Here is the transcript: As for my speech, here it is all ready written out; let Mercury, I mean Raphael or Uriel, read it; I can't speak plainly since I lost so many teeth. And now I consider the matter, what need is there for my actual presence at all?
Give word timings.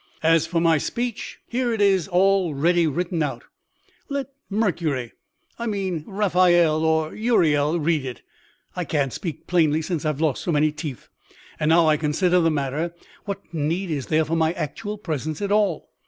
As 0.23 0.47
for 0.47 0.59
my 0.59 0.79
speech, 0.79 1.37
here 1.47 1.71
it 1.71 1.79
is 1.79 2.07
all 2.07 2.55
ready 2.55 2.87
written 2.87 3.21
out; 3.21 3.43
let 4.09 4.29
Mercury, 4.49 5.11
I 5.59 5.67
mean 5.67 6.03
Raphael 6.07 6.83
or 6.83 7.13
Uriel, 7.13 7.79
read 7.79 8.03
it; 8.03 8.23
I 8.75 8.83
can't 8.83 9.13
speak 9.13 9.45
plainly 9.45 9.83
since 9.83 10.03
I 10.03 10.09
lost 10.09 10.41
so 10.41 10.51
many 10.51 10.71
teeth. 10.71 11.07
And 11.59 11.69
now 11.69 11.85
I 11.85 11.97
consider 11.97 12.39
the 12.39 12.49
matter, 12.49 12.95
what 13.25 13.53
need 13.53 13.91
is 13.91 14.07
there 14.07 14.25
for 14.25 14.35
my 14.35 14.53
actual 14.53 14.97
presence 14.97 15.39
at 15.39 15.51
all? 15.51 15.91